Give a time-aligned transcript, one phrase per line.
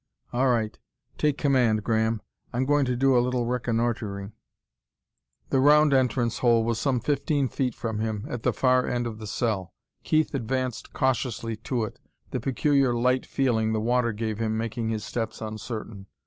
[0.33, 0.79] All right:
[1.19, 2.23] take command, Graham.
[2.51, 4.33] I'm going to do a little reconnoitering."
[5.51, 9.19] The round entrance hole was some fifteen feet from him, at the far end of
[9.19, 9.75] the cell.
[10.03, 11.99] Keith advanced cautiously to it,
[12.31, 16.07] the peculiar light feeling the water gave him making his steps uncertain.